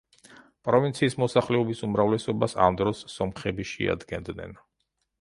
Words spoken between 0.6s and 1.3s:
პროვინციის